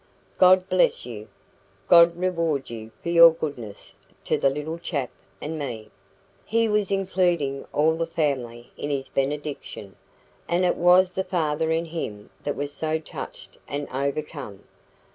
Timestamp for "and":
5.39-5.59, 10.49-10.65, 13.67-13.87